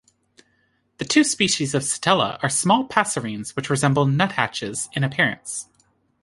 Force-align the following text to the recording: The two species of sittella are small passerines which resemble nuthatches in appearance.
The 0.97 1.05
two 1.05 1.23
species 1.23 1.75
of 1.75 1.83
sittella 1.83 2.39
are 2.41 2.49
small 2.49 2.87
passerines 2.87 3.55
which 3.55 3.69
resemble 3.69 4.07
nuthatches 4.07 4.89
in 4.93 5.03
appearance. 5.03 5.67